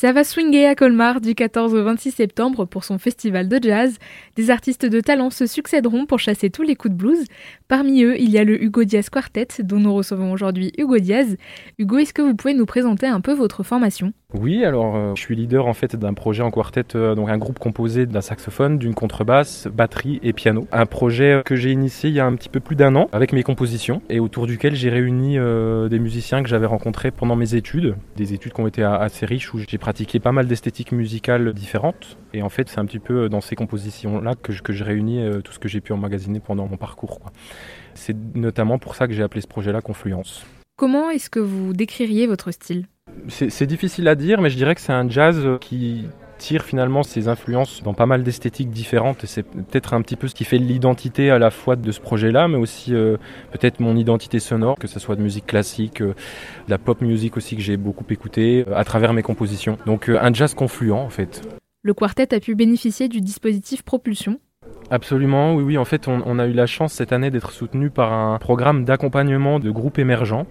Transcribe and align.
Ça 0.00 0.12
va 0.12 0.22
swinguer 0.22 0.64
à 0.64 0.76
Colmar 0.76 1.20
du 1.20 1.34
14 1.34 1.74
au 1.74 1.82
26 1.82 2.12
septembre 2.12 2.66
pour 2.66 2.84
son 2.84 2.98
festival 2.98 3.48
de 3.48 3.58
jazz. 3.60 3.98
Des 4.36 4.48
artistes 4.48 4.86
de 4.86 5.00
talent 5.00 5.28
se 5.30 5.44
succéderont 5.44 6.06
pour 6.06 6.20
chasser 6.20 6.50
tous 6.50 6.62
les 6.62 6.76
coups 6.76 6.94
de 6.94 6.96
blues. 6.96 7.24
Parmi 7.66 8.04
eux, 8.04 8.14
il 8.16 8.30
y 8.30 8.38
a 8.38 8.44
le 8.44 8.62
Hugo 8.62 8.84
Diaz 8.84 9.10
Quartet, 9.10 9.48
dont 9.58 9.80
nous 9.80 9.92
recevons 9.92 10.30
aujourd'hui 10.30 10.70
Hugo 10.78 10.98
Diaz. 10.98 11.36
Hugo, 11.78 11.98
est-ce 11.98 12.14
que 12.14 12.22
vous 12.22 12.36
pouvez 12.36 12.54
nous 12.54 12.64
présenter 12.64 13.08
un 13.08 13.20
peu 13.20 13.32
votre 13.32 13.64
formation? 13.64 14.12
Oui, 14.34 14.62
alors 14.62 14.94
euh, 14.94 15.14
je 15.14 15.22
suis 15.22 15.34
leader 15.34 15.66
en 15.66 15.72
fait 15.72 15.96
d'un 15.96 16.12
projet 16.12 16.42
en 16.42 16.50
quartet, 16.50 16.94
euh, 16.94 17.14
donc 17.14 17.30
un 17.30 17.38
groupe 17.38 17.58
composé 17.58 18.04
d'un 18.04 18.20
saxophone, 18.20 18.76
d'une 18.76 18.94
contrebasse, 18.94 19.68
batterie 19.68 20.20
et 20.22 20.34
piano. 20.34 20.68
Un 20.70 20.84
projet 20.84 21.40
que 21.46 21.56
j'ai 21.56 21.72
initié 21.72 22.10
il 22.10 22.16
y 22.16 22.20
a 22.20 22.26
un 22.26 22.36
petit 22.36 22.50
peu 22.50 22.60
plus 22.60 22.76
d'un 22.76 22.94
an 22.94 23.08
avec 23.12 23.32
mes 23.32 23.42
compositions 23.42 24.02
et 24.10 24.20
autour 24.20 24.46
duquel 24.46 24.74
j'ai 24.74 24.90
réuni 24.90 25.38
euh, 25.38 25.88
des 25.88 25.98
musiciens 25.98 26.42
que 26.42 26.48
j'avais 26.50 26.66
rencontrés 26.66 27.10
pendant 27.10 27.36
mes 27.36 27.54
études, 27.54 27.96
des 28.16 28.34
études 28.34 28.52
qui 28.52 28.60
ont 28.60 28.66
été 28.66 28.82
assez 28.82 29.24
riches 29.24 29.54
où 29.54 29.60
j'ai 29.66 29.78
pratiqué 29.78 30.20
pas 30.20 30.32
mal 30.32 30.46
d'esthétiques 30.46 30.92
musicales 30.92 31.54
différentes. 31.54 32.18
Et 32.34 32.42
en 32.42 32.50
fait, 32.50 32.68
c'est 32.68 32.80
un 32.80 32.84
petit 32.84 32.98
peu 32.98 33.30
dans 33.30 33.40
ces 33.40 33.56
compositions-là 33.56 34.34
que 34.34 34.52
je, 34.52 34.60
que 34.60 34.74
je 34.74 34.84
réunis 34.84 35.24
tout 35.42 35.52
ce 35.52 35.58
que 35.58 35.68
j'ai 35.68 35.80
pu 35.80 35.94
emmagasiner 35.94 36.40
pendant 36.40 36.68
mon 36.68 36.76
parcours. 36.76 37.18
C'est 37.94 38.16
notamment 38.34 38.78
pour 38.78 38.94
ça 38.94 39.06
que 39.06 39.14
j'ai 39.14 39.22
appelé 39.22 39.40
ce 39.40 39.48
projet-là 39.48 39.80
Confluence. 39.80 40.44
Comment 40.76 41.08
est-ce 41.08 41.30
que 41.30 41.40
vous 41.40 41.72
décririez 41.72 42.26
votre 42.26 42.50
style? 42.50 42.84
C'est 43.28 43.66
difficile 43.66 44.08
à 44.08 44.14
dire, 44.14 44.40
mais 44.40 44.50
je 44.50 44.56
dirais 44.56 44.74
que 44.74 44.80
c'est 44.80 44.92
un 44.92 45.08
jazz 45.08 45.46
qui 45.60 46.06
tire 46.38 46.64
finalement 46.64 47.02
ses 47.02 47.28
influences 47.28 47.82
dans 47.82 47.92
pas 47.92 48.06
mal 48.06 48.22
d'esthétiques 48.22 48.70
différentes 48.70 49.24
et 49.24 49.26
c'est 49.26 49.42
peut-être 49.42 49.92
un 49.92 50.00
petit 50.00 50.16
peu 50.16 50.28
ce 50.28 50.34
qui 50.34 50.44
fait 50.44 50.58
l'identité 50.58 51.30
à 51.30 51.38
la 51.38 51.50
fois 51.50 51.76
de 51.76 51.92
ce 51.92 52.00
projet-là, 52.00 52.48
mais 52.48 52.56
aussi 52.56 52.94
euh, 52.94 53.16
peut-être 53.52 53.80
mon 53.80 53.96
identité 53.96 54.38
sonore, 54.38 54.78
que 54.78 54.86
ce 54.86 55.00
soit 55.00 55.16
de 55.16 55.22
musique 55.22 55.46
classique, 55.46 56.00
euh, 56.00 56.14
de 56.66 56.70
la 56.70 56.78
pop 56.78 57.00
music 57.02 57.36
aussi 57.36 57.56
que 57.56 57.62
j'ai 57.62 57.76
beaucoup 57.76 58.04
écouté 58.08 58.64
euh, 58.66 58.76
à 58.76 58.84
travers 58.84 59.12
mes 59.12 59.22
compositions. 59.22 59.78
Donc 59.84 60.08
un 60.08 60.32
jazz 60.32 60.54
confluent 60.54 60.92
en 60.92 61.10
fait. 61.10 61.42
Le 61.82 61.94
quartet 61.94 62.34
a 62.34 62.40
pu 62.40 62.54
bénéficier 62.54 63.08
du 63.08 63.20
dispositif 63.20 63.82
Propulsion, 63.82 64.40
Absolument, 64.90 65.54
oui, 65.54 65.62
oui. 65.62 65.78
En 65.78 65.84
fait, 65.84 66.08
on, 66.08 66.38
a 66.38 66.46
eu 66.46 66.52
la 66.52 66.64
chance 66.64 66.94
cette 66.94 67.12
année 67.12 67.30
d'être 67.30 67.52
soutenu 67.52 67.90
par 67.90 68.12
un 68.14 68.38
programme 68.38 68.84
d'accompagnement 68.84 69.58
de 69.58 69.70
groupes 69.70 69.98
émergents. 69.98 70.46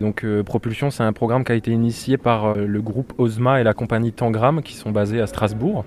Donc, 0.00 0.24
euh, 0.24 0.44
Propulsion, 0.44 0.90
c'est 0.90 1.02
un 1.02 1.12
programme 1.12 1.42
qui 1.42 1.50
a 1.50 1.56
été 1.56 1.72
initié 1.72 2.16
par 2.16 2.46
euh, 2.46 2.66
le 2.66 2.80
groupe 2.80 3.12
Osma 3.18 3.60
et 3.60 3.64
la 3.64 3.74
compagnie 3.74 4.12
Tangram, 4.12 4.62
qui 4.62 4.74
sont 4.74 4.92
basés 4.92 5.20
à 5.20 5.26
Strasbourg. 5.26 5.84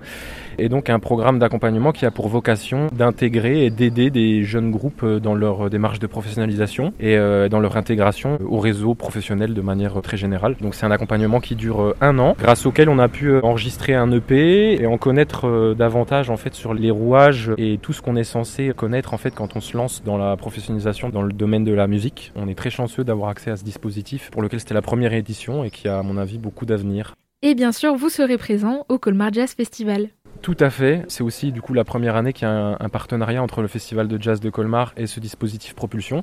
Et 0.58 0.68
donc, 0.68 0.90
un 0.90 0.98
programme 0.98 1.38
d'accompagnement 1.38 1.92
qui 1.92 2.04
a 2.04 2.10
pour 2.10 2.28
vocation 2.28 2.88
d'intégrer 2.92 3.64
et 3.64 3.70
d'aider 3.70 4.10
des 4.10 4.44
jeunes 4.44 4.70
groupes 4.70 5.02
euh, 5.02 5.18
dans 5.18 5.34
leur 5.34 5.70
démarche 5.70 5.98
de 5.98 6.06
professionnalisation 6.06 6.92
et 7.00 7.16
dans 7.48 7.60
leur 7.60 7.76
intégration 7.76 8.38
au 8.46 8.58
réseau 8.58 8.94
professionnel 8.94 9.54
de 9.54 9.60
manière 9.62 10.00
très 10.02 10.16
générale. 10.16 10.56
Donc, 10.60 10.74
c'est 10.74 10.84
un 10.84 10.90
accompagnement 10.90 11.40
qui 11.40 11.54
dure 11.54 11.94
un 12.00 12.18
an, 12.18 12.36
grâce 12.38 12.66
auquel 12.66 12.88
on 12.88 12.98
a 12.98 13.08
pu 13.08 13.38
enregistrer 13.40 13.94
un 13.94 14.10
EP 14.12 14.80
et 14.80 14.86
en 14.86 14.98
connaître 14.98 15.74
davantage 15.74 16.28
en 16.30 16.36
fait 16.36 16.54
sur 16.54 16.74
les 16.74 16.90
rouages 16.90 17.52
et 17.56 17.78
tout 17.80 17.93
ce 17.94 18.02
qu'on 18.02 18.16
est 18.16 18.24
censé 18.24 18.72
connaître 18.76 19.14
en 19.14 19.18
fait 19.18 19.34
quand 19.34 19.56
on 19.56 19.60
se 19.60 19.76
lance 19.76 20.02
dans 20.04 20.18
la 20.18 20.36
professionnalisation 20.36 21.08
dans 21.08 21.22
le 21.22 21.32
domaine 21.32 21.64
de 21.64 21.72
la 21.72 21.86
musique. 21.86 22.32
On 22.36 22.48
est 22.48 22.54
très 22.54 22.70
chanceux 22.70 23.04
d'avoir 23.04 23.30
accès 23.30 23.50
à 23.50 23.56
ce 23.56 23.64
dispositif 23.64 24.30
pour 24.30 24.42
lequel 24.42 24.60
c'était 24.60 24.74
la 24.74 24.82
première 24.82 25.14
édition 25.14 25.64
et 25.64 25.70
qui 25.70 25.88
a 25.88 25.98
à 25.98 26.02
mon 26.02 26.18
avis 26.18 26.38
beaucoup 26.38 26.66
d'avenir. 26.66 27.14
Et 27.42 27.54
bien 27.54 27.72
sûr, 27.72 27.94
vous 27.94 28.08
serez 28.08 28.38
présent 28.38 28.84
au 28.88 28.98
Colmar 28.98 29.32
Jazz 29.32 29.54
Festival. 29.54 30.08
Tout 30.44 30.58
à 30.60 30.68
fait. 30.68 31.06
C'est 31.08 31.22
aussi 31.22 31.52
du 31.52 31.62
coup 31.62 31.72
la 31.72 31.84
première 31.84 32.16
année 32.16 32.34
qu'il 32.34 32.46
y 32.46 32.50
a 32.50 32.76
un, 32.78 32.88
partenariat 32.90 33.42
entre 33.42 33.62
le 33.62 33.66
Festival 33.66 34.08
de 34.08 34.20
Jazz 34.20 34.40
de 34.40 34.50
Colmar 34.50 34.92
et 34.98 35.06
ce 35.06 35.18
dispositif 35.18 35.74
Propulsion. 35.74 36.22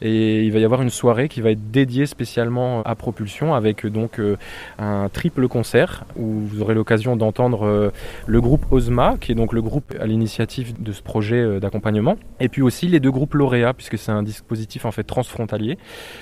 Et 0.00 0.44
il 0.44 0.52
va 0.52 0.58
y 0.58 0.64
avoir 0.64 0.80
une 0.80 0.88
soirée 0.88 1.28
qui 1.28 1.42
va 1.42 1.50
être 1.50 1.70
dédiée 1.70 2.06
spécialement 2.06 2.82
à 2.84 2.94
Propulsion 2.94 3.54
avec 3.54 3.84
euh, 3.84 3.90
donc 3.90 4.20
euh, 4.20 4.38
un 4.78 5.10
triple 5.10 5.48
concert 5.48 6.04
où 6.16 6.46
vous 6.46 6.62
aurez 6.62 6.72
l'occasion 6.72 7.14
d'entendre 7.14 7.66
euh, 7.66 7.90
le 8.26 8.40
groupe 8.40 8.64
Osma, 8.72 9.18
qui 9.20 9.32
est 9.32 9.34
donc 9.34 9.52
le 9.52 9.60
groupe 9.60 9.94
à 10.00 10.06
l'initiative 10.06 10.82
de 10.82 10.92
ce 10.92 11.02
projet 11.02 11.60
d'accompagnement, 11.60 12.16
et 12.40 12.48
puis 12.48 12.62
aussi 12.62 12.88
les 12.88 13.00
deux 13.00 13.10
groupes 13.10 13.34
lauréats 13.34 13.74
puisque 13.74 13.98
c'est 13.98 14.12
un 14.12 14.22
dispositif 14.22 14.86
en 14.86 14.92
fait 14.92 15.04
transfrontalier 15.04 15.76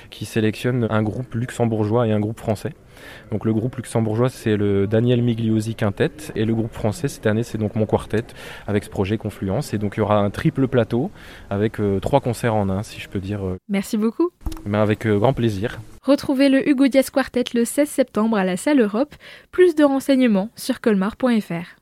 qui 0.09 0.25
sélectionne 0.25 0.85
un 0.89 1.01
groupe 1.01 1.33
luxembourgeois 1.33 2.07
et 2.07 2.11
un 2.11 2.19
groupe 2.19 2.41
français. 2.41 2.73
Donc 3.31 3.45
le 3.45 3.53
groupe 3.53 3.75
luxembourgeois 3.75 4.29
c'est 4.29 4.57
le 4.57 4.87
Daniel 4.87 5.21
Migliosi 5.21 5.75
Quintet 5.75 6.11
et 6.35 6.45
le 6.45 6.53
groupe 6.53 6.73
français 6.73 7.07
cette 7.07 7.27
année 7.27 7.43
c'est 7.43 7.57
donc 7.57 7.75
mon 7.75 7.85
quartet 7.85 8.25
avec 8.67 8.83
ce 8.83 8.89
projet 8.89 9.17
Confluence 9.17 9.73
et 9.73 9.77
donc 9.77 9.95
il 9.97 9.99
y 9.99 10.03
aura 10.03 10.17
un 10.17 10.29
triple 10.29 10.67
plateau 10.67 11.11
avec 11.49 11.79
euh, 11.79 11.99
trois 11.99 12.21
concerts 12.21 12.55
en 12.55 12.69
un 12.69 12.83
si 12.83 12.99
je 12.99 13.09
peux 13.09 13.19
dire. 13.19 13.45
Euh. 13.45 13.57
Merci 13.69 13.97
beaucoup. 13.97 14.29
Mais 14.65 14.77
avec 14.77 15.05
euh, 15.05 15.17
grand 15.17 15.33
plaisir. 15.33 15.79
Retrouvez 16.03 16.47
le 16.49 16.67
Hugo 16.67 16.87
Diaz 16.87 17.09
Quartet 17.09 17.43
le 17.53 17.65
16 17.65 17.89
septembre 17.89 18.37
à 18.37 18.45
la 18.45 18.55
salle 18.55 18.79
Europe. 18.79 19.13
Plus 19.51 19.75
de 19.75 19.83
renseignements 19.83 20.49
sur 20.55 20.79
colmar.fr. 20.79 21.75